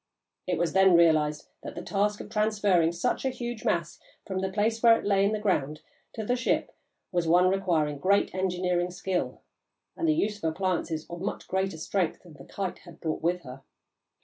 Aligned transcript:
It 0.47 0.57
was 0.57 0.73
then 0.73 0.95
realised 0.95 1.47
that 1.61 1.75
the 1.75 1.83
task 1.83 2.19
of 2.21 2.31
transferring 2.31 2.91
such 2.91 3.23
a 3.23 3.29
huge 3.29 3.63
mass 3.63 3.99
from 4.25 4.39
the 4.39 4.51
place 4.51 4.81
where 4.81 4.97
it 4.99 5.05
lay 5.05 5.23
in 5.23 5.31
the 5.31 5.37
ground 5.37 5.81
to 6.13 6.25
the 6.25 6.35
ship 6.35 6.75
was 7.11 7.27
one 7.27 7.49
requiring 7.49 7.99
great 7.99 8.33
engineering 8.33 8.89
skill 8.89 9.43
and 9.95 10.07
the 10.07 10.15
use 10.15 10.39
of 10.39 10.43
appliances 10.49 11.05
of 11.07 11.21
much 11.21 11.47
greater 11.47 11.77
strength 11.77 12.23
than 12.23 12.33
the 12.33 12.45
Kite 12.45 12.79
had 12.79 12.99
brought 12.99 13.21
with 13.21 13.41
her. 13.41 13.61